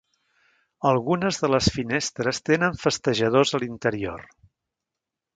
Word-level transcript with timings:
Algunes 0.91 1.37
de 1.43 1.49
les 1.55 1.67
finestres 1.75 2.39
tenen 2.49 2.79
festejadors 2.85 3.53
a 3.57 3.61
l'interior. 3.65 4.25